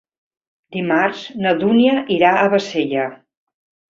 Dimarts 0.77 1.19
na 1.43 1.51
Dúnia 1.63 1.93
irà 2.17 2.31
a 2.37 2.47
Bassella. 2.53 3.07